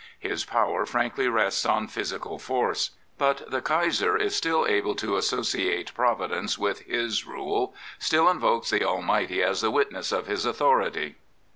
[0.19, 2.89] His power frankly rests on physical force.
[3.19, 3.61] But the?
[3.61, 9.61] Kaiser is still able to associate Providence with his rule, still invokes the Almighty as
[9.61, 11.17] the witness of his authority.